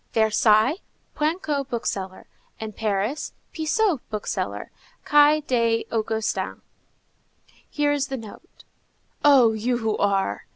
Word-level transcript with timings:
Versailles, 0.13 0.77
Poinçot, 1.15 1.69
book 1.69 1.85
seller; 1.85 2.25
and 2.59 2.75
Paris, 2.75 3.33
Pissot, 3.53 3.99
bookseller, 4.09 4.71
Quai 5.05 5.41
des 5.41 5.83
Augustins._ 5.91 6.61
Here 7.69 7.91
is 7.91 8.07
the 8.07 8.17
note:— 8.17 8.63
"Oh, 9.23 9.53
you 9.53 9.77
who 9.77 9.95
are! 9.97 10.47